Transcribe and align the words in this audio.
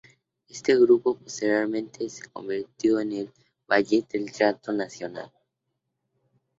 Este 0.49 0.75
grupo 0.79 1.15
posteriormente 1.15 2.09
se 2.09 2.27
convirtió 2.31 2.99
en 2.99 3.11
el 3.11 3.17
El 3.27 3.33
Ballet 3.67 4.07
del 4.09 4.31
Teatro 4.31 4.73
Nacional. 4.73 5.31